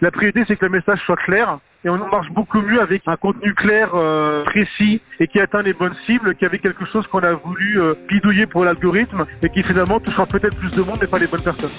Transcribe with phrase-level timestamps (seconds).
[0.00, 3.14] La priorité, c'est que le message soit clair et on marche beaucoup mieux avec un
[3.14, 7.34] contenu clair, euh, précis et qui atteint les bonnes cibles qu'avec quelque chose qu'on a
[7.34, 11.20] voulu euh, bidouiller pour l'algorithme et qui finalement touchera peut-être plus de monde mais pas
[11.20, 11.70] les bonnes personnes.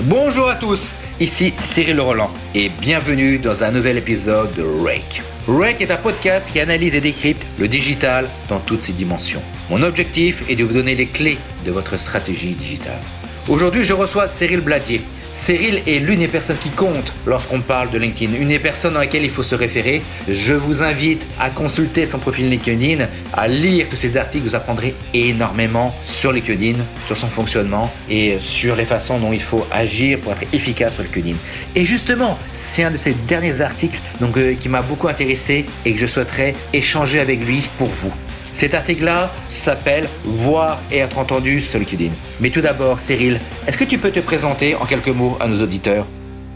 [0.00, 5.22] Bonjour à tous, ici Cyril Roland et bienvenue dans un nouvel épisode de Rake.
[5.48, 9.42] Rake est un podcast qui analyse et décrypte le digital dans toutes ses dimensions.
[9.70, 13.00] Mon objectif est de vous donner les clés de votre stratégie digitale.
[13.48, 15.00] Aujourd'hui, je reçois Cyril Bladier.
[15.34, 19.00] Cyril est l'une des personnes qui compte lorsqu'on parle de LinkedIn, une des personnes dans
[19.00, 20.00] lesquelles il faut se référer.
[20.28, 24.94] Je vous invite à consulter son profil LinkedIn, à lire tous ses articles, vous apprendrez
[25.12, 30.32] énormément sur LinkedIn, sur son fonctionnement et sur les façons dont il faut agir pour
[30.32, 31.34] être efficace sur LinkedIn.
[31.74, 35.98] Et justement, c'est un de ces derniers articles euh, qui m'a beaucoup intéressé et que
[35.98, 38.12] je souhaiterais échanger avec lui pour vous.
[38.54, 42.12] Cet article-là s'appelle Voir et être entendu LinkedIn.
[42.40, 45.60] Mais tout d'abord, Cyril, est-ce que tu peux te présenter en quelques mots à nos
[45.60, 46.06] auditeurs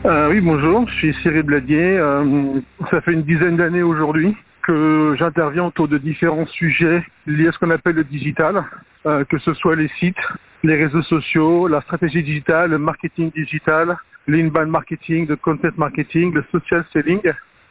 [0.06, 1.98] euh, Oui, bonjour, je suis Cyril Bladier.
[1.98, 2.60] Euh,
[2.92, 7.58] ça fait une dizaine d'années aujourd'hui que j'interviens autour de différents sujets liés à ce
[7.58, 8.64] qu'on appelle le digital,
[9.04, 10.22] euh, que ce soit les sites,
[10.62, 13.96] les réseaux sociaux, la stratégie digitale, le marketing digital,
[14.28, 17.22] l'inbound marketing, le content marketing, le social selling.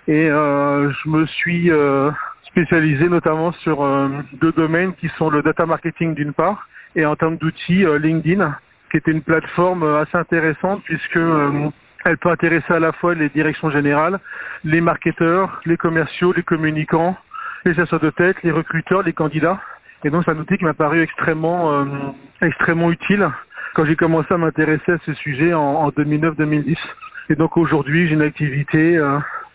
[0.10, 1.70] Et je me suis
[2.58, 4.10] spécialisé notamment sur euh,
[4.42, 8.58] deux domaines qui sont le data marketing d'une part et en termes d'outils euh, LinkedIn,
[8.90, 11.20] qui était une plateforme euh, assez intéressante puisque
[12.04, 14.20] elle peut intéresser à la fois les directions générales,
[14.64, 17.16] les marketeurs, les commerciaux, les communicants,
[17.64, 19.62] les chasseurs de tête, les recruteurs, les candidats.
[20.04, 21.86] Et donc c'est un outil qui m'a paru extrêmement
[22.42, 23.30] extrêmement utile
[23.76, 26.76] quand j'ai commencé à m'intéresser à ce sujet en, en 2009-2010.
[27.30, 29.00] Et donc aujourd'hui j'ai une activité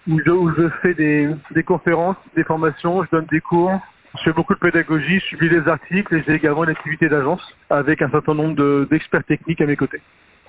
[0.08, 3.80] où je, fais des, conférences, des formations, je donne des cours,
[4.16, 7.42] je fais beaucoup de pédagogie, je publie des articles et j'ai également une activité d'agence
[7.70, 10.00] avec un certain nombre d'experts techniques à mes côtés.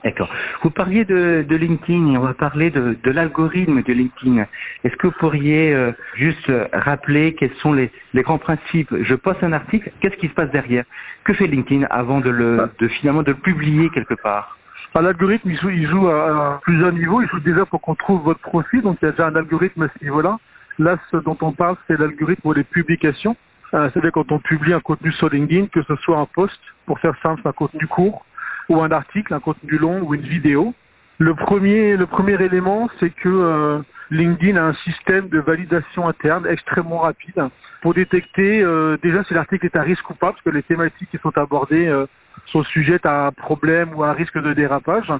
[0.04, 0.30] D'accord.
[0.62, 4.46] Vous parliez de, LinkedIn et on va parler de, l'algorithme de LinkedIn.
[4.84, 8.94] Est-ce que vous pourriez euh, juste rappeler quels sont les, grands principes?
[9.02, 10.84] Je poste un article, qu'est-ce qui se passe derrière?
[11.24, 14.58] Que fait LinkedIn avant de le, de, finalement de le publier quelque part?
[14.96, 17.22] L'algorithme, il joue, à, plusieurs niveaux.
[17.22, 18.82] Il joue déjà pour qu'on trouve votre profil.
[18.82, 20.40] Donc, il y a déjà un algorithme à ce niveau-là.
[20.80, 23.36] Là, ce dont on parle, c'est l'algorithme pour les publications.
[23.74, 27.00] Euh, C'est-à-dire quand on publie un contenu sur LinkedIn, que ce soit un post, pour
[27.00, 28.26] faire simple, un contenu court,
[28.70, 30.74] ou un article, un contenu long, ou une vidéo.
[31.20, 33.80] Le premier, le premier élément, c'est que euh,
[34.10, 37.50] LinkedIn a un système de validation interne extrêmement rapide
[37.82, 41.10] pour détecter euh, déjà si l'article est à risque ou pas, parce que les thématiques
[41.10, 42.06] qui sont abordées euh,
[42.46, 45.12] sont sujettes à un problème ou à un risque de dérapage,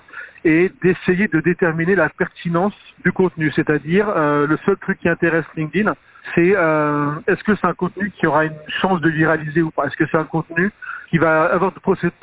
[0.46, 3.52] et d'essayer de déterminer la pertinence du contenu.
[3.52, 5.94] C'est-à-dire, euh, le seul truc qui intéresse LinkedIn,
[6.36, 9.86] c'est euh, est-ce que c'est un contenu qui aura une chance de viraliser ou pas?
[9.86, 10.72] Est-ce que c'est un contenu
[11.10, 11.80] qui va avoir de,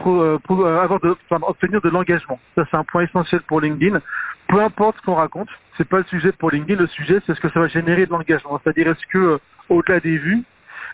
[0.06, 2.38] euh, avoir de obtenir de l'engagement?
[2.56, 4.00] Ça, c'est un point essentiel pour LinkedIn.
[4.48, 6.80] Peu importe ce qu'on raconte, c'est pas le sujet pour LinkedIn.
[6.80, 8.60] Le sujet, c'est ce que ça va générer de l'engagement.
[8.62, 10.42] C'est-à-dire, est-ce que au-delà des vues,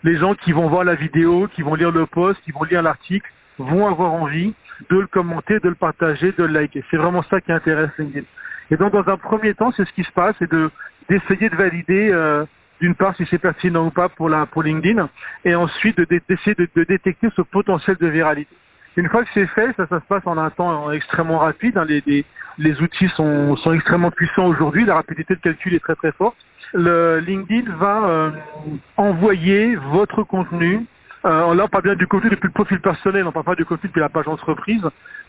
[0.03, 2.83] les gens qui vont voir la vidéo, qui vont lire le post, qui vont lire
[2.83, 4.53] l'article, vont avoir envie
[4.89, 6.83] de le commenter, de le partager, de le liker.
[6.89, 8.25] C'est vraiment ça qui intéresse LinkedIn.
[8.69, 10.69] Et donc, dans un premier temps, c'est ce qui se passe, c'est de
[11.09, 12.45] d'essayer de valider euh,
[12.81, 15.09] d'une part si c'est pertinent ou pas pour la pour LinkedIn,
[15.45, 18.53] et ensuite d'essayer de, de, détecter ce potentiel de viralité.
[18.97, 21.77] Une fois que c'est fait, ça, ça se passe en un temps extrêmement rapide.
[21.77, 21.85] Hein.
[21.85, 22.25] les, les,
[22.57, 26.35] les, outils sont, sont extrêmement puissants aujourd'hui, la rapidité de calcul est très très forte.
[26.73, 28.31] Le LinkedIn va euh,
[28.97, 30.85] envoyer votre contenu
[31.25, 33.65] euh, là, on parle bien du contenu depuis le profil personnel, on parle pas du
[33.65, 34.83] contenu depuis la page entreprise,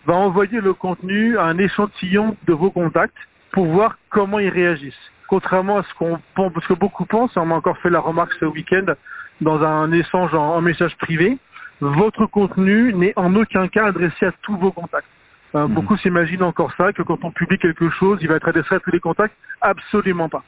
[0.06, 3.16] va envoyer le contenu à un échantillon de vos contacts
[3.53, 5.10] pour voir comment ils réagissent.
[5.28, 8.44] Contrairement à ce qu'on parce que beaucoup pensent, on m'a encore fait la remarque ce
[8.44, 8.94] week-end
[9.41, 11.38] dans un échange en, message privé,
[11.81, 15.06] votre contenu n'est en aucun cas adressé à tous vos contacts.
[15.55, 15.75] Euh, mmh.
[15.75, 18.81] Beaucoup s'imaginent encore ça, que quand on publie quelque chose, il va être adressé à
[18.81, 19.34] tous les contacts?
[19.60, 20.43] Absolument pas.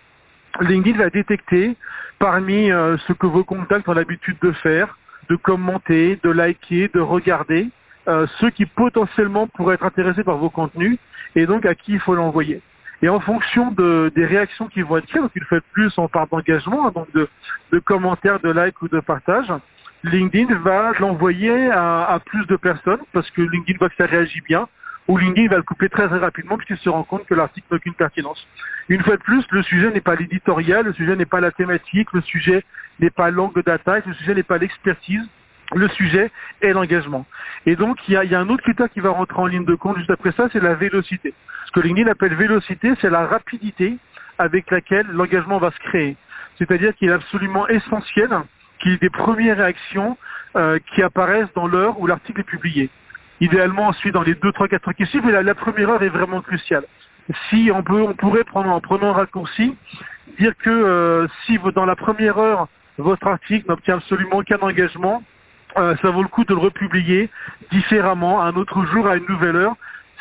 [0.60, 1.76] LinkedIn va détecter
[2.18, 4.98] parmi euh, ce que vos contacts ont l'habitude de faire,
[5.30, 7.68] de commenter, de liker, de regarder
[8.08, 10.98] euh, ceux qui potentiellement pourraient être intéressés par vos contenus
[11.36, 12.60] et donc à qui il faut l'envoyer.
[13.02, 15.96] Et en fonction de, des réactions qui vont être faites, donc une fois de plus
[15.96, 17.28] on parle d'engagement, hein, donc de,
[17.72, 19.52] de, commentaires, de likes ou de partages,
[20.02, 24.40] LinkedIn va l'envoyer à, à, plus de personnes parce que LinkedIn voit que ça réagit
[24.40, 24.66] bien,
[25.06, 27.76] ou LinkedIn va le couper très, très rapidement puisqu'il se rend compte que l'article n'a
[27.76, 28.46] aucune pertinence.
[28.88, 32.08] Une fois de plus, le sujet n'est pas l'éditorial, le sujet n'est pas la thématique,
[32.12, 32.64] le sujet
[33.00, 35.26] n'est pas l'angle d'attaque, le sujet n'est pas l'expertise,
[35.74, 36.30] le sujet
[36.60, 37.26] est l'engagement.
[37.66, 39.64] Et donc, il y, a, y, a, un autre critère qui va rentrer en ligne
[39.64, 41.34] de compte juste après ça, c'est la vélocité.
[41.66, 43.98] Ce que LinkedIn appelle vélocité, c'est la rapidité
[44.38, 46.16] avec laquelle l'engagement va se créer.
[46.58, 48.30] C'est-à-dire qu'il est absolument essentiel
[48.78, 50.16] qu'il y ait des premières réactions
[50.56, 52.90] euh, qui apparaissent dans l'heure où l'article est publié
[53.40, 56.08] idéalement ensuite dans les 2, 3, 4 heures qui suivent, mais la, première heure est
[56.08, 56.84] vraiment cruciale.
[57.48, 59.76] si on peut, on pourrait prendre en prenant un raccourci,
[60.38, 62.68] dire que euh, si dans la première heure
[63.00, 65.22] votre article n'obtient absolument aucun engagement,
[65.76, 67.30] euh, ça vaut le coup de le republier
[67.70, 69.76] différemment, un autre jour, à une nouvelle heure.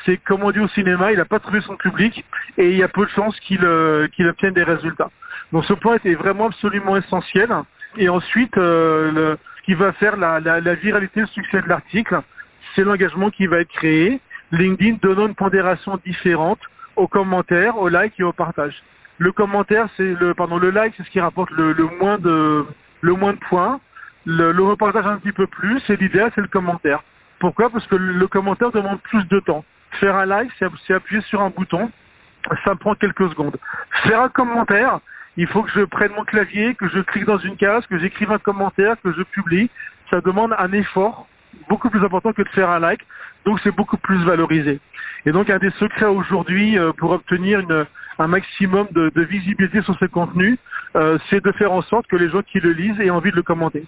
[0.06, 2.24] C'est comme on dit au cinéma, il n'a pas trouvé son public
[2.58, 5.10] et il y a peu de chances qu'il euh, obtienne des résultats.
[5.52, 7.50] Donc ce point est vraiment absolument essentiel.
[7.98, 12.22] Et ensuite, euh, ce qui va faire la, la, viralité, le succès de l'article,
[12.75, 14.22] c'est l'engagement qui va être créé.
[14.52, 16.60] LinkedIn donnant une pondération différente
[16.96, 18.82] aux commentaires, aux likes et au partage.
[19.19, 22.66] Le commentaire, c'est le, pardon, le like, c'est ce qui rapporte le, le, moins de,
[23.01, 23.80] le moins de points.
[24.25, 27.04] Le, le repartage un petit peu plus, et l'idéal, c'est le commentaire.
[27.39, 27.69] Pourquoi?
[27.69, 29.63] Parce que le commentaire demande plus de temps.
[29.92, 31.92] Faire un like, c'est appuyer sur un bouton,
[32.63, 33.57] ça prend quelques secondes.
[34.04, 35.00] Faire un commentaire,
[35.38, 38.31] il faut que je prenne mon clavier, que je clique dans une case, que j'écrive
[38.31, 39.69] un commentaire, que je publie.
[40.10, 41.27] Ça demande un effort
[41.68, 43.01] beaucoup plus important que de faire un like,
[43.45, 44.80] donc c'est beaucoup plus valorisé.
[45.25, 47.62] Et donc un des secrets aujourd'hui euh, pour obtenir
[48.19, 50.57] un maximum de, visibilité sur ce contenu,
[50.95, 53.36] euh, c'est de faire en sorte que les gens qui le lisent aient envie de
[53.36, 53.86] le commenter,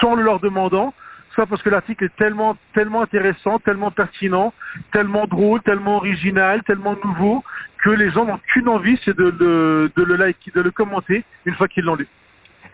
[0.00, 0.94] sans le leur demandant,
[1.36, 4.54] soit parce que l'article est tellement, tellement intéressant, tellement pertinent,
[4.92, 7.44] tellement drôle, tellement original, tellement nouveau,
[7.84, 11.54] que les gens n'ont qu'une envie, c'est de, de, le like, de le commenter une
[11.54, 12.08] fois qu'ils l'ont lu.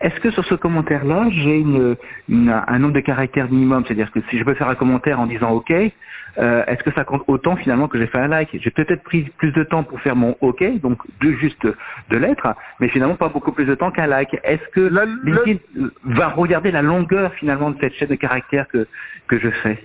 [0.03, 1.95] Est-ce que sur ce commentaire-là, j'ai une,
[2.27, 3.85] une, un nombre de caractères minimum?
[3.85, 7.05] C'est-à-dire que si je peux faire un commentaire en disant OK, euh, est-ce que ça
[7.05, 8.49] compte autant finalement que j'ai fait un like?
[8.51, 12.53] J'ai peut-être pris plus de temps pour faire mon OK, donc de juste de lettres,
[12.81, 14.37] mais finalement pas beaucoup plus de temps qu'un like.
[14.43, 18.85] Est-ce que la, LinkedIn va regarder la longueur finalement de cette chaîne de caractères que,
[19.27, 19.81] que je fais?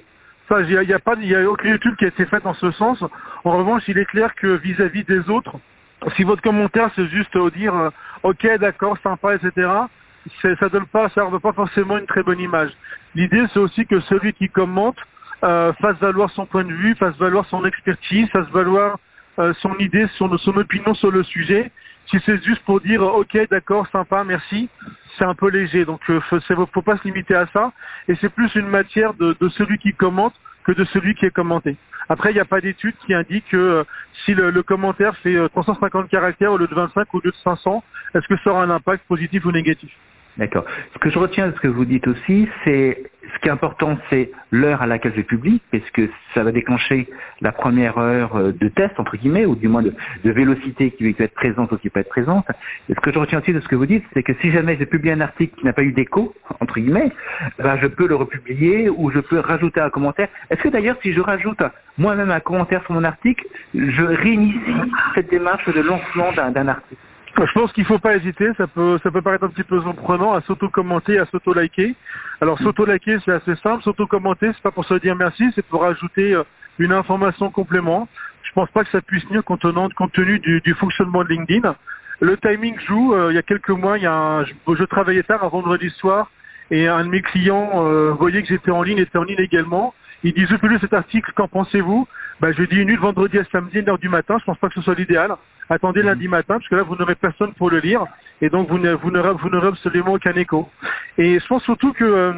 [0.50, 2.54] Il n'y a, a, pas, il y a aucune étude qui a été faite dans
[2.54, 3.04] ce sens.
[3.44, 5.60] En revanche, il est clair que vis-à-vis -vis des autres,
[6.16, 7.90] si votre commentaire c'est juste dire euh,
[8.24, 9.68] OK, d'accord, sympa, etc
[10.42, 12.70] ça donne pas, ça donne pas forcément une très bonne image.
[13.14, 14.96] L'idée, c'est aussi que celui qui commente
[15.44, 18.98] euh, fasse valoir son point de vue, fasse valoir son expertise, fasse valoir
[19.38, 21.70] euh, son idée, son, opinion sur le sujet.
[22.06, 24.68] Si c'est juste pour dire OK, d'accord, sympa, merci,
[25.16, 25.84] c'est un peu léger.
[25.84, 27.72] Donc, euh, faut, faut pas se limiter à ça.
[28.08, 30.34] Et c'est plus une matière de, celui qui commente
[30.64, 31.76] que de celui qui est commenté.
[32.08, 33.84] Après, il n'y a pas d'étude qui indique que euh,
[34.24, 37.84] si le, commentaire fait 350 caractères au lieu de 25 ou au lieu de 500,
[38.14, 39.92] est-ce que ça aura un impact positif ou négatif?
[40.38, 40.64] D'accord.
[40.94, 43.02] Ce que je retiens de ce que vous dites aussi, c'est
[43.34, 47.08] ce qui est important, c'est l'heure à laquelle je publie, parce que ça va déclencher
[47.40, 49.92] la première heure euh, de test, entre guillemets, ou du moins de,
[50.24, 52.46] de vélocité qui peut être présente ou qui peut être présente.
[52.88, 54.76] Et ce que je retiens aussi de ce que vous dites, c'est que si jamais
[54.78, 57.12] je publie un article qui n'a pas eu d'écho, entre guillemets,
[57.58, 60.28] ben je peux le republier ou je peux rajouter un commentaire.
[60.50, 61.62] Est-ce que d'ailleurs, si je rajoute
[61.98, 63.44] moi-même un commentaire sur mon article,
[63.74, 67.02] je réinitie cette démarche de lancement d'un article?
[67.46, 69.80] Je pense qu'il ne faut pas hésiter, ça peut, ça peut paraître un petit peu
[69.80, 71.94] surprenant à s'auto-commenter, à s'auto-liker.
[72.40, 76.34] Alors s'auto-liker c'est assez simple, s'auto-commenter c'est pas pour se dire merci, c'est pour ajouter
[76.34, 76.42] euh,
[76.78, 78.08] une information complément.
[78.42, 81.74] Je pense pas que ça puisse nuire compte tenu, du, du, fonctionnement de LinkedIn.
[82.20, 84.84] Le timing joue, euh, il y a quelques mois, il y a un, je, je,
[84.84, 86.30] travaillais tard un vendredi soir
[86.70, 89.94] et un de mes clients euh, voyait que j'étais en ligne, était en ligne également.
[90.24, 92.08] Il dit, je peux lire cet article, qu'en pensez-vous?
[92.40, 94.58] Ben, Je lui dis, une nuit vendredi à samedi, 1 heure du matin, je pense
[94.58, 95.36] pas que ce soit l'idéal
[95.68, 98.04] attendez lundi matin, parce que là, vous n'aurez personne pour le lire,
[98.40, 100.68] et donc vous n'aurez absolument aucun écho.
[101.16, 102.32] Et je pense surtout que euh,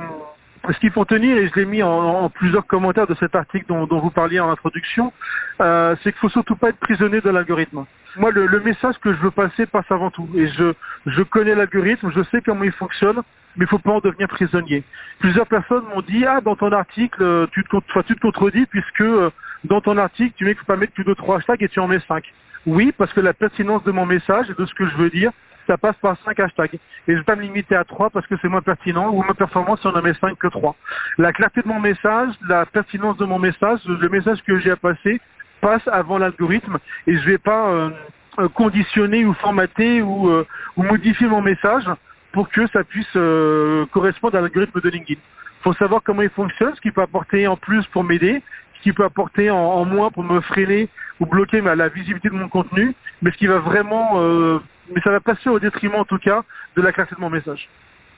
[0.68, 3.66] ce qu'il faut tenir, et je l'ai mis en, en, plusieurs commentaires de cet article
[3.68, 5.12] dont, dont vous parliez en introduction,
[5.60, 7.84] euh, c'est qu'il faut surtout pas être prisonnier de l'algorithme.
[8.16, 10.28] Moi, le, le, message que je veux passer passe avant tout.
[10.34, 10.72] Et je,
[11.06, 13.22] je connais l'algorithme, je sais comment il fonctionne,
[13.56, 14.84] mais il faut pas en devenir prisonnier.
[15.20, 18.66] Plusieurs personnes m'ont dit, ah, dans ton article, euh, tu te, enfin, tu te contredis,
[18.66, 19.30] puisque euh,
[19.64, 21.80] dans ton article, tu mets qu'il faut pas mettre plus de trois hashtags et tu
[21.80, 22.24] en mets cinq.
[22.66, 25.32] Oui, parce que la pertinence de mon message et de ce que je veux dire,
[25.66, 26.74] ça passe par cinq hashtags.
[26.74, 29.34] Et je vais pas me limiter à trois parce que c'est moins pertinent ou moins
[29.34, 30.74] performant si on en met cinq que trois.
[31.16, 34.76] La clarté de mon message, la pertinence de mon message, le message que j'ai à
[34.76, 35.20] passer
[35.60, 41.28] passe avant l'algorithme et je vais pas euh, conditionner ou formater ou, euh, ou, modifier
[41.28, 41.84] mon message
[42.32, 45.20] pour que ça puisse euh, correspondre à l'algorithme de LinkedIn.
[45.20, 48.42] Il faut savoir comment il fonctionne, ce qu'il peut apporter en plus pour m'aider,
[48.80, 50.88] ce qu'il peut apporter en, en, moins pour me freiner
[51.20, 54.58] ou bloquer la visibilité de mon contenu, mais ce qui va vraiment, euh,
[54.94, 56.42] mais ça va passer au détriment en tout cas
[56.76, 57.68] de la clarté de mon message.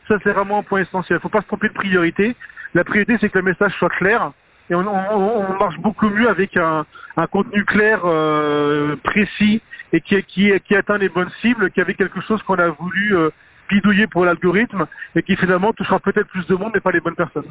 [0.07, 1.17] Ça c'est vraiment un point essentiel.
[1.17, 2.37] Il ne faut pas se tromper de priorité.
[2.75, 4.31] La priorité c'est que le message soit clair
[4.71, 9.61] et on, on, on marche beaucoup mieux avec un, un contenu clair, euh, précis
[9.93, 13.31] et qui, qui, qui, atteint les bonnes cibles qu'avec quelque chose qu'on a voulu euh,
[13.69, 17.17] bidouiller pour l'algorithme et qui finalement touchera peut-être plus de monde mais pas les bonnes
[17.17, 17.51] personnes.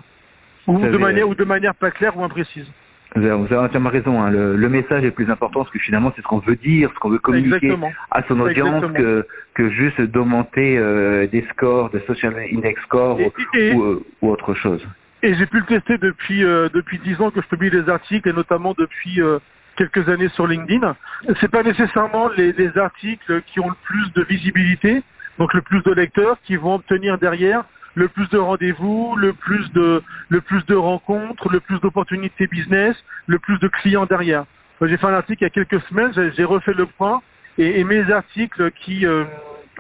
[0.68, 2.68] Ou de manière ou de manière pas claire ou imprécise.
[3.16, 4.22] Vous avez entièrement raison.
[4.22, 4.32] Hein.
[4.32, 7.00] Le, le, message est plus important parce que finalement, c'est ce qu'on veut dire, ce
[7.00, 7.92] qu'on veut communiquer Exactement.
[8.10, 13.34] à son audience que, que juste d'augmenter euh, des scores, de social index score et,
[13.54, 14.88] et, ou, ou, ou, autre chose.
[15.24, 18.28] Et j'ai pu le tester depuis euh, depuis dix ans que je publie des articles
[18.30, 19.40] et notamment depuis euh,
[19.76, 20.96] quelques années sur LinkedIn.
[21.42, 25.04] C'est pas nécessairement les, les, articles qui ont le plus de visibilité,
[25.38, 29.72] donc le plus de lecteurs, qui vont obtenir derrière le plus de rendez-vous, le plus
[29.74, 32.96] de le plus de rencontres, le plus d'opportunités business,
[33.28, 34.46] le plus de clients derrière.
[34.82, 37.22] J'ai fait un article il y a quelques semaines, j'ai refait le point
[37.58, 39.26] et, mes articles qui euh,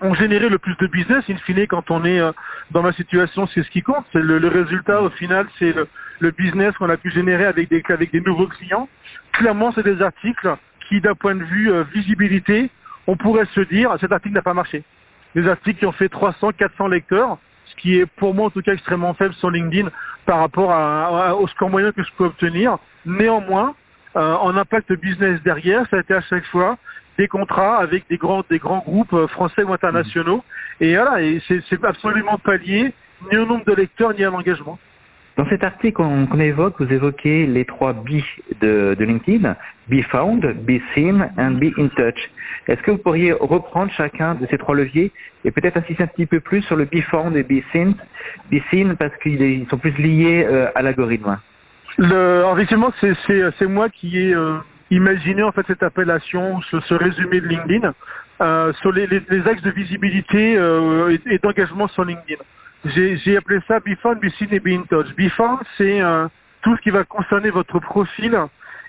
[0.01, 2.31] ont généré le plus de business, in fine, quand on est euh,
[2.71, 4.05] dans ma situation, c'est ce qui compte.
[4.11, 5.87] C'est le, le, résultat, au final, c'est le,
[6.19, 8.89] le, business qu'on a pu générer avec des, avec des nouveaux clients.
[9.31, 10.55] Clairement, c'est des articles
[10.87, 12.69] qui, d'un point de vue euh, visibilité,
[13.07, 14.83] on pourrait se dire, cet article n'a pas marché.
[15.33, 18.61] Des articles qui ont fait 300, 400 lecteurs, ce qui est pour moi en tout
[18.61, 19.89] cas extrêmement faible sur LinkedIn
[20.25, 22.77] par rapport à, à, au score moyen que je peux obtenir.
[23.05, 23.75] Néanmoins,
[24.15, 26.77] euh, en impact business derrière, ça a été à chaque fois
[27.17, 30.43] des contrats avec des grands, des grands groupes euh, français ou internationaux.
[30.79, 32.93] Et voilà, et c'est absolument pas lié
[33.31, 34.79] ni au nombre de lecteurs ni à l'engagement.
[35.37, 38.21] Dans cet article qu'on qu évoque, vous évoquez les trois B
[38.59, 39.55] de, LinkedIn,
[39.87, 42.29] Be Found, Be Seen and Be in Touch.
[42.67, 45.11] Est-ce que vous pourriez reprendre chacun de ces trois leviers
[45.45, 47.95] et peut-être insister un petit peu plus sur le Be Found et Be Seen,
[48.51, 51.37] Be Seen parce qu'ils sont plus liés euh, à l'algorithme
[51.97, 54.57] le, effectivement, c'est moi qui ai euh,
[54.91, 57.93] imaginé en fait cette appellation, ce, résumé de LinkedIn
[58.41, 59.07] euh, sur les,
[59.45, 62.41] axes de visibilité et d'engagement sur LinkedIn.
[62.83, 65.13] J'ai appelé ça Before, Be et Be in Touch.
[65.15, 66.27] Before, c'est euh,
[66.63, 68.35] tout ce qui va concerner votre profil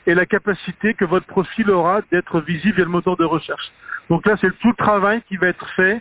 [0.07, 3.71] et la capacité que votre profil aura d'être visible via le moteur de recherche.
[4.09, 6.01] Donc là, c'est tout le travail qui va être fait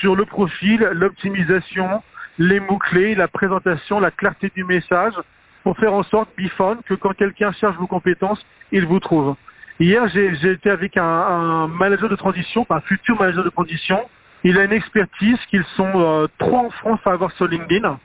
[0.00, 2.02] sur le profil, l'optimisation,
[2.38, 5.14] les mots-clés, la présentation, la clarté du message,
[5.62, 9.36] pour faire en sorte, Bifone, que quand quelqu'un cherche vos compétences, il vous trouve.
[9.80, 14.00] Hier, j'ai été avec un, un, manager de transition, un futur manager de transition.
[14.44, 17.98] Il a une expertise qu'ils sont euh, trois en France à avoir sur LinkedIn,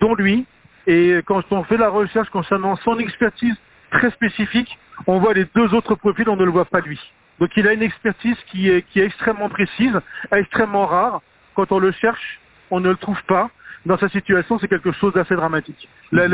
[0.00, 0.46] dont lui.
[0.86, 3.56] Et quand on fait la recherche concernant son expertise
[3.90, 7.00] très spécifique, on voit les deux autres profils, on ne le voit pas lui.
[7.40, 9.98] Donc il a une expertise qui est, extrêmement précise,
[10.32, 11.20] extrêmement rare.
[11.54, 13.50] Quand on le cherche, on ne le trouve pas
[13.86, 15.88] dans sa situation, c'est quelque chose d'assez dramatique.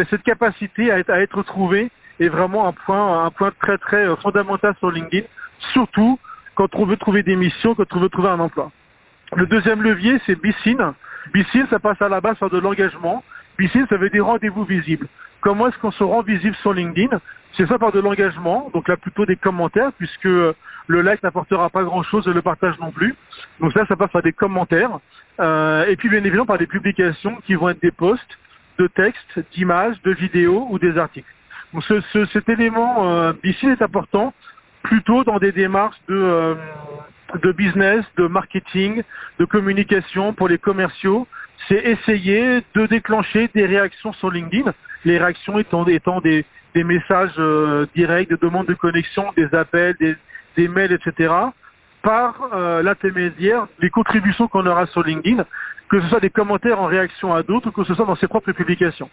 [0.09, 4.17] Cette capacité à être, à trouvée est vraiment un point, un point très très euh,
[4.17, 5.27] fondamental sur LinkedIn,
[5.73, 6.19] surtout
[6.55, 8.71] quand on veut trouver des missions, quand on veut trouver un emploi.
[9.37, 10.95] Le deuxième levier, c'est BICIN.
[11.33, 13.23] BICIN, ça passe à la base par de l'engagement.
[13.59, 15.07] BICIN, ça veut dire rendez-vous visibles.
[15.41, 17.21] Comment est-ce qu'on se rend visible sur LinkedIn?
[17.57, 21.83] C'est ça par de l'engagement, donc là plutôt des commentaires, puisque le like n'apportera pas
[21.83, 23.15] grand-chose et le partage non plus.
[23.61, 24.99] Donc ça, ça passe par des commentaires.
[25.41, 28.39] Euh, et puis bien évidemment par des publications qui vont être des posts
[28.79, 31.29] de textes, d'images, de vidéos ou des articles.
[31.73, 34.35] Donc ce, ce, cet élément euh, ici est important
[34.83, 36.55] plutôt dans des démarches de, euh,
[37.43, 39.03] de business, de marketing,
[39.39, 41.27] de communication pour les commerciaux.
[41.69, 44.73] C'est essayer de déclencher des réactions sur LinkedIn.
[45.05, 46.45] Les réactions étant, des,
[46.75, 49.97] messages euh, directs, des demandes de connexion, des appels,
[50.57, 51.33] des, mails, etc
[52.03, 55.45] par euh, l'intermédiaire des contributions qu'on aura sur LinkedIn,
[55.91, 58.53] que ce soit des commentaires en réaction à d'autres, que ce soit dans ses propres
[58.53, 59.11] publications.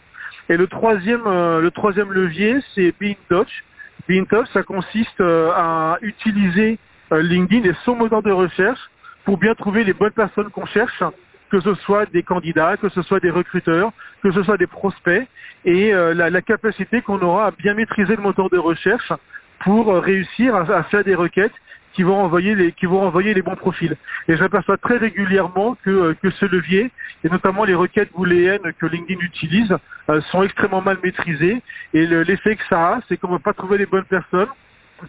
[0.47, 3.65] Et le troisième, euh, le troisième levier, c'est Be in Touch.
[4.07, 6.79] Be in Touch, ça consiste à utiliser
[7.11, 8.79] LinkedIn et son moteur de recherche
[9.25, 11.03] pour bien trouver les bonnes personnes qu'on cherche,
[11.49, 15.27] que ce soit des candidats, que ce soit des recruteurs, que ce soit des prospects,
[15.65, 19.11] et euh, la, capacité qu'on aura à bien maîtriser le moteur de recherche
[19.59, 21.53] pour euh, réussir à, faire des requêtes
[21.93, 23.95] qui vont envoyer les qui vont envoyer les bons profils.
[24.27, 26.91] Et j'aperçois très régulièrement que euh, que ce levier
[27.23, 29.75] et notamment les requêtes booléennes que LinkedIn utilise
[30.09, 31.61] euh, sont extrêmement mal maîtrisées
[31.93, 34.49] et l'effet que ça a, c'est qu'on ne va pas trouver les bonnes personnes,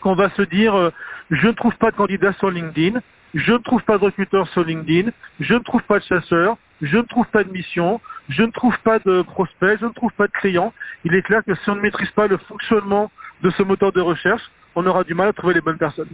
[0.00, 0.90] qu'on va se dire euh,
[1.30, 3.00] je ne trouve pas de candidat sur LinkedIn,
[3.34, 6.96] je ne trouve pas de recruteur sur LinkedIn, je ne trouve pas de chasseur, je
[6.96, 10.26] ne trouve pas de mission, je ne trouve pas de prospect, je ne trouve pas
[10.26, 10.72] de client.
[11.04, 13.10] Il est clair que si on ne maîtrise pas le fonctionnement
[13.42, 14.42] de ce moteur de recherche,
[14.74, 16.08] on aura du mal à trouver les bonnes personnes.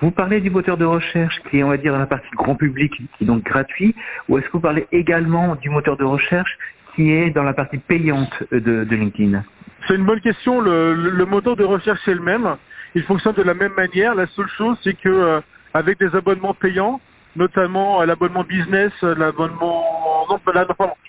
[0.00, 2.56] Vous parlez du moteur de recherche qui est, on va dire, dans la partie grand
[2.56, 3.94] public, qui est donc gratuit,
[4.28, 6.58] ou est-ce que vous parlez également du moteur de recherche
[6.94, 9.42] qui est dans la partie payante de, de LinkedIn?
[9.86, 10.60] C'est une bonne question.
[10.60, 12.56] Le, le, moteur de recherche est le même.
[12.94, 14.14] Il fonctionne de la même manière.
[14.14, 15.40] La seule chose, c'est que euh,
[15.72, 17.00] avec des abonnements payants,
[17.36, 20.38] notamment euh, l'abonnement business, euh, l'abonnement, non,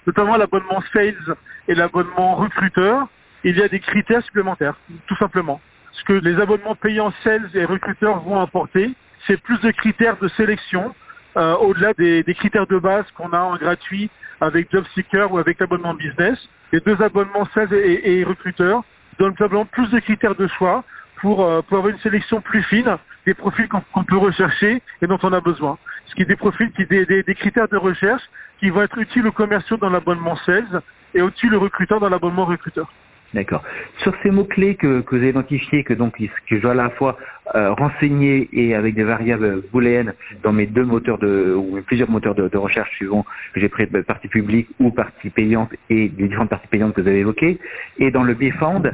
[0.08, 1.36] notamment l'abonnement sales
[1.68, 3.08] et l'abonnement recruteur,
[3.44, 4.76] il y a des critères supplémentaires,
[5.08, 5.62] tout simplement
[5.96, 8.94] ce que les abonnements payants sales et recruteurs vont apporter,
[9.28, 10.94] c'est plus de critères de sélection
[11.38, 15.60] euh, au-delà des, des, critères de base qu'on a en gratuit avec JobSeeker ou avec
[15.60, 16.38] l'abonnement business.
[16.72, 18.84] Les deux abonnements sales et, et recruteurs
[19.20, 20.84] donnent simplement plus de critères de choix
[21.22, 25.08] pour, euh, pour avoir une sélection plus fine des profils qu'on qu peut rechercher et
[25.08, 25.78] dont on a besoin.
[26.06, 28.24] Ce qui est des profils qui des, critères de recherche
[28.60, 30.82] qui vont être utiles aux commerciaux dans l'abonnement sales
[31.14, 32.92] et au-dessus le recruteur dans l'abonnement recruteur.
[33.36, 33.64] D'accord.
[33.98, 36.16] Sur ces mots-clés que, que vous avez identifiés, que donc
[36.48, 37.18] je dois à la fois
[37.54, 42.34] euh, renseigner et avec des variables booléennes dans mes deux moteurs de ou plusieurs moteurs
[42.34, 46.50] de, recherche suivant que j'ai pris de partie publique ou partie payante et les différentes
[46.50, 47.60] parties payantes que vous avez évoquées.
[47.98, 48.94] Et dans le BFound,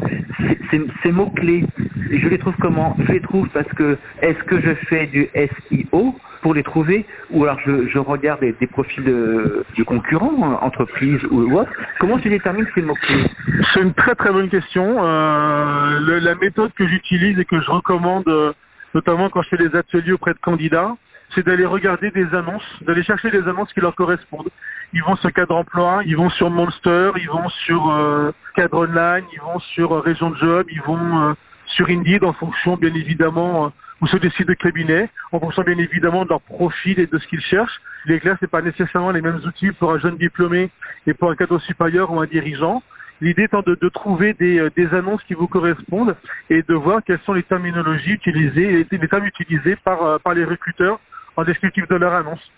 [1.04, 1.64] ces mots-clés,
[2.10, 2.98] je les trouve comment?
[3.06, 7.44] Je les trouve parce que est-ce que je fais du SEO pour les trouver ou
[7.44, 13.26] alors je, regarde des, profils de, concurrents, entreprises ou autres Comment je détermine ces mots-clés?
[13.74, 14.98] C'est une très très bonne question.
[15.00, 18.54] Euh, la méthode que j'utilise et que je recommande, euh,
[18.94, 20.96] notamment quand je fais des ateliers auprès de candidats,
[21.34, 24.50] c'est d'aller regarder des annonces, d'aller chercher des annonces qui leur correspondent.
[24.94, 29.24] Ils vont sur Cadre Emploi, ils vont sur Monster, ils vont sur euh, Cadre Online,
[29.34, 31.36] ils vont sur Région de Job, ils vont
[31.72, 35.78] sur Indeed en fonction bien évidemment ou sur des sites de cabinet, en fonction bien
[35.78, 37.80] évidemment de leur profil et de ce qu'ils cherchent.
[38.06, 40.72] Il est clair, ce n'est pas nécessairement les mêmes outils pour un jeune diplômé
[41.06, 42.82] et pour un cadre supérieur ou un dirigeant.
[43.22, 46.16] L'idée étant de, trouver euh, des, annonces qui vous correspondent
[46.50, 50.44] et de voir quelles sont les terminologies utilisées, les, termes utilisés par, euh, par les
[50.44, 51.00] recruteurs
[51.36, 52.52] en descriptif de leur annonce.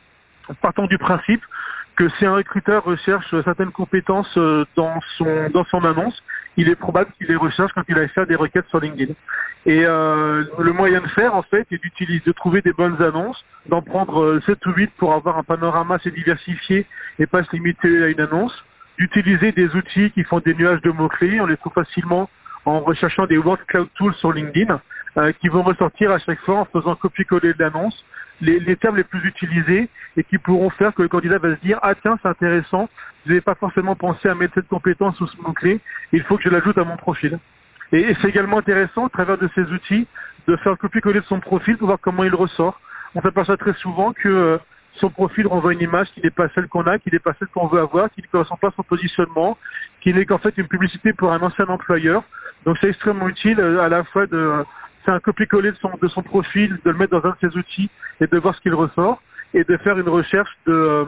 [0.62, 1.42] Partons du principe
[1.98, 6.24] que si un recruteur recherche certaines compétences euh, dans son, dans son annonce,
[6.58, 9.14] il est probable qu'il les recherche quand il va faire des requêtes sur LinkedIn.
[9.66, 13.44] Et euh, le moyen de faire, en fait, est d'utiliser, de trouver des bonnes annonces,
[13.68, 16.86] d'en prendre 7 euh, ou 8 pour avoir un panorama assez diversifié
[17.20, 18.64] et pas se limiter à une annonce,
[18.98, 22.30] d'utiliser des outils qui font des nuages de mots-clés, on les trouve facilement
[22.66, 24.80] en recherchant des Word Cloud Tools sur LinkedIn,
[25.40, 28.04] qui vont ressortir à chaque fois en faisant copier-coller de l'annonce,
[28.42, 31.80] les, termes les plus utilisés et qui pourront faire que le candidat va se dire
[31.82, 32.90] ah tiens c'est intéressant,
[33.26, 35.80] je n'avais pas forcément pensé à mettre cette compétence ou ce mot-clé,
[36.12, 37.40] il faut que je l'ajoute à mon profil.
[37.92, 40.08] Et, c'est également intéressant, à travers de ces outils,
[40.48, 42.82] de faire copier-coller de son profil pour voir comment il ressort.
[43.16, 44.58] On s'aperçoit très souvent que euh,
[44.96, 47.48] son profil renvoie une image qui n'est pas celle qu'on a, qui n'est pas celle
[47.50, 49.58] qu'on veut avoir, qui ne correspond pas à son positionnement,
[50.02, 52.24] qui n'est qu'en fait une publicité pour un ancien employeur.
[52.66, 54.66] Donc c'est extrêmement utile euh, à la fois de
[55.04, 57.58] faire un copier-coller de son, de son profil, de le mettre dans un de ses
[57.58, 57.90] outils
[58.22, 59.22] et de voir ce qu'il ressort,
[59.54, 61.06] et de faire une recherche de, euh,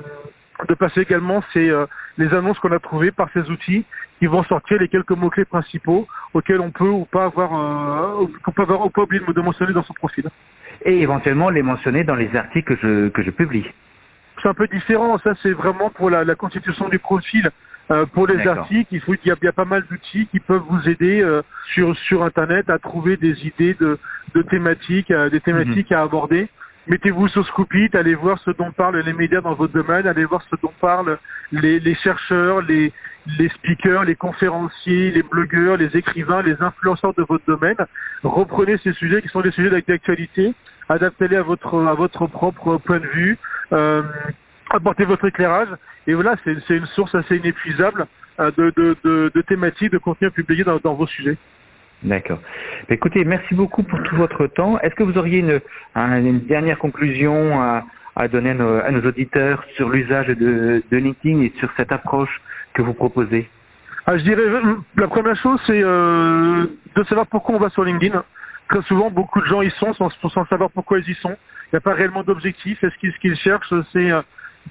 [0.68, 1.86] de passer également ces, euh,
[2.18, 3.86] les annonces qu'on a trouvées par ces outils
[4.20, 8.52] qui vont sortir les quelques mots-clés principaux auxquels on peut ou pas avoir, euh, qu'on
[8.52, 10.26] peut avoir ou pas oublié de mentionner dans son profil.
[10.84, 13.70] Et éventuellement les mentionner dans les articles que je, que je publie.
[14.42, 17.50] C'est un peu différent, ça c'est vraiment pour la, la constitution du profil.
[17.92, 20.90] Euh, pour les articles, il faut qu'il y, a pas mal d'outils qui peuvent vous
[20.90, 21.44] aider euh,
[21.74, 24.00] sur sur internet à trouver des idées de,
[24.34, 25.98] de thématiques, euh, des thématiques mhm.
[25.98, 26.50] à aborder.
[26.88, 30.42] Mettez-vous sur Scoopit, allez voir ce dont parlent les médias dans votre domaine, allez voir
[30.50, 31.18] ce dont parlent
[31.52, 32.92] les, les chercheurs, les,
[33.40, 37.78] les speakers, les conférenciers, les blogueurs, les écrivains, les influenceurs de votre domaine.
[38.24, 40.54] Reprenez ces sujets qui sont des sujets d'actualité,
[40.90, 43.38] adaptez-les à votre à votre propre point de vue.
[43.74, 44.04] Euh,
[44.70, 45.70] apportez votre éclairage.
[46.08, 48.06] Et voilà, c'est une source assez inépuisable
[48.40, 51.38] euh, de, thématiques, de contenu publié dans, dans vos sujets.
[52.04, 52.40] D'accord.
[52.90, 54.78] Écoutez, merci beaucoup pour tout votre temps.
[54.80, 55.60] Est-ce que vous auriez une,
[55.96, 61.92] une dernière conclusion à, donner à nos, auditeurs sur l'usage de, LinkedIn et sur cette
[61.92, 62.42] approche
[62.74, 63.50] que vous proposez?
[64.06, 67.84] Ah, Je dirais, euh, la première chose, c'est euh, de savoir pourquoi on va sur
[67.84, 68.24] LinkedIn.
[68.70, 71.36] Très souvent, beaucoup de gens y sont sans, sans savoir pourquoi ils y sont.
[71.68, 72.84] Il n'y a pas réellement d'objectif.
[72.84, 74.12] Est-ce qu'ils, ce qu'ils cherchent, c'est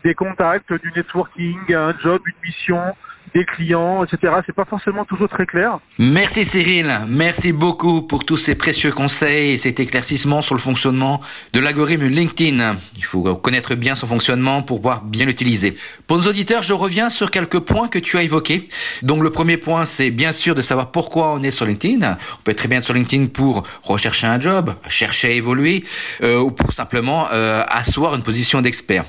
[0.02, 2.94] des contacts, du networking, un job, une mission,
[3.32, 4.34] des clients, etc.
[4.46, 5.78] C'est pas forcément toujours très clair.
[5.98, 11.20] Merci Cyril, merci beaucoup pour tous ces précieux conseils et cet éclaircissement sur le fonctionnement
[11.52, 12.76] de l'algorithme LinkedIn.
[12.96, 15.76] Il faut connaître bien son fonctionnement pour pouvoir bien l'utiliser.
[16.06, 18.68] Pour nos auditeurs, je reviens sur quelques points que tu as évoqués.
[19.02, 22.12] Donc le premier point, c'est bien sûr de savoir pourquoi on est sur LinkedIn.
[22.12, 25.84] On peut être très bien sur LinkedIn pour rechercher un job, chercher à évoluer,
[26.22, 29.04] euh, ou pour simplement euh, asseoir une position d'expert.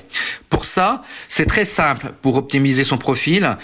[0.48, 3.56] Pour ça, c'est très simple pour optimiser son profil.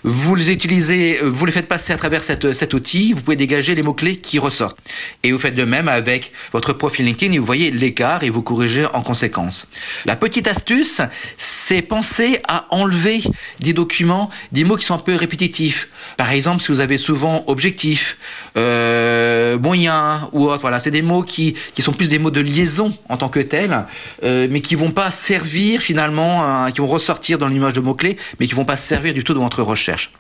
[0.03, 3.13] Vous les utilisez, euh, vous les faites passer à travers cet outil.
[3.13, 4.79] Vous pouvez dégager les mots-clés qui ressortent.
[5.23, 8.43] Et vous faites de même avec votre profil LinkedIn et vous voyez l'écart et vous
[8.43, 9.69] corrigez en conséquence.
[10.05, 11.01] La petite astuce,
[11.37, 13.23] c'est penser à enlever
[13.61, 15.89] des documents, des mots qui sont un peu répétitifs.
[16.17, 18.17] Par exemple, si vous avez souvent objectif,
[18.57, 22.41] euh, moyen ou autre, voilà, c'est des mots qui, qui sont plus des mots de
[22.41, 23.85] liaison en tant que tels,
[24.23, 28.47] euh, mais qui vont pas servir finalement, qui vont ressortir dans l'image de mots-clés, mais
[28.47, 30.11] qui vont pas servir du tout dans votre recherche.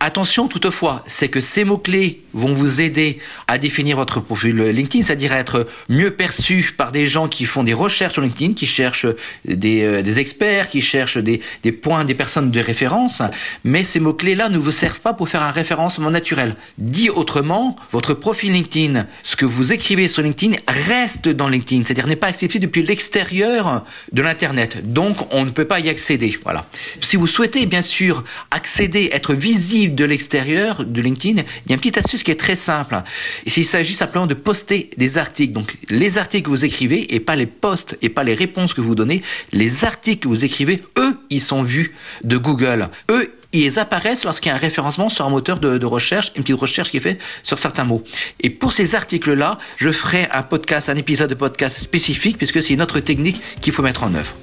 [0.00, 5.32] Attention toutefois, c'est que ces mots-clés vont vous aider à définir votre profil LinkedIn, c'est-à-dire
[5.32, 9.06] être mieux perçu par des gens qui font des recherches sur LinkedIn, qui cherchent
[9.44, 13.22] des, euh, des experts, qui cherchent des, des, points, des personnes de référence.
[13.64, 16.56] Mais ces mots-clés-là ne vous servent pas pour faire un référencement naturel.
[16.78, 17.55] Dit autrement,
[17.92, 22.28] votre profil LinkedIn, ce que vous écrivez sur LinkedIn reste dans LinkedIn, c'est-à-dire n'est pas
[22.28, 24.92] accessible depuis l'extérieur de l'Internet.
[24.92, 26.38] Donc, on ne peut pas y accéder.
[26.42, 26.66] Voilà.
[27.00, 31.74] Si vous souhaitez, bien sûr, accéder, être visible de l'extérieur de LinkedIn, il y a
[31.74, 32.96] une petite astuce qui est très simple.
[33.44, 35.52] Il s'agit simplement de poster des articles.
[35.52, 38.80] Donc, les articles que vous écrivez et pas les posts et pas les réponses que
[38.80, 42.88] vous donnez, les articles que vous écrivez, eux, ils sont vus de Google.
[43.10, 46.60] Eux, ils apparaissent lorsqu'il y a un référencement sur un moteur de, recherche, une petite
[46.60, 48.02] recherche qui est faite sur certains mots.
[48.40, 52.74] Et pour ces articles-là, je ferai un podcast, un épisode de podcast spécifique, puisque c'est
[52.74, 54.34] une autre technique qu'il faut mettre en œuvre.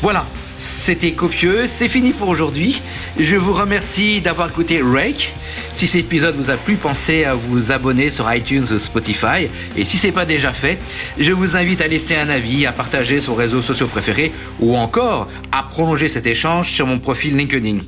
[0.00, 0.24] Voilà,
[0.58, 2.80] c'était copieux, c'est fini pour aujourd'hui.
[3.18, 5.32] Je vous remercie d'avoir écouté Rake.
[5.72, 9.48] Si cet épisode vous a plu, pensez à vous abonner sur iTunes ou Spotify.
[9.76, 10.78] Et si ce n'est pas déjà fait,
[11.18, 14.76] je vous invite à laisser un avis, à partager sur vos réseaux sociaux préférés ou
[14.76, 17.78] encore à prolonger cet échange sur mon profil LinkedIn.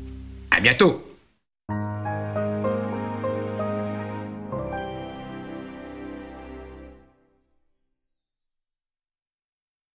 [0.61, 1.10] Bientôt!